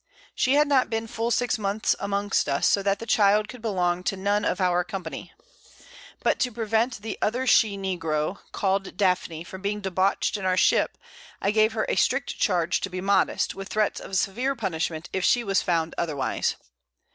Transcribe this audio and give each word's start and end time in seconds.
She 0.33 0.55
had 0.55 0.67
not 0.67 0.89
been 0.89 1.05
full 1.05 1.29
6 1.29 1.59
Months 1.59 1.95
amongst 1.99 2.49
us, 2.49 2.65
so 2.65 2.81
that 2.81 2.97
the 2.97 3.05
Child 3.05 3.47
could 3.47 3.61
belong 3.61 4.01
to 4.05 4.17
none 4.17 4.43
of 4.43 4.59
our 4.59 4.83
Company. 4.83 5.31
But 6.23 6.39
to 6.39 6.51
prevent 6.51 7.03
the 7.03 7.19
other 7.21 7.45
she 7.45 7.77
Negro 7.77 8.39
(call'd 8.51 8.97
Daphne) 8.97 9.43
from 9.43 9.61
being 9.61 9.79
debauch'd 9.81 10.37
in 10.37 10.43
our 10.43 10.57
Ship, 10.57 10.97
I 11.39 11.51
gave 11.51 11.73
her 11.73 11.85
a 11.87 11.97
strict 11.97 12.39
Charge 12.39 12.81
to 12.81 12.89
be 12.89 12.99
modest, 12.99 13.53
with 13.53 13.67
Threats 13.69 13.99
of 13.99 14.17
severe 14.17 14.55
Punishment, 14.55 15.07
if 15.13 15.23
she 15.23 15.43
was 15.43 15.61
found 15.61 15.93
otherwise. 15.99 16.55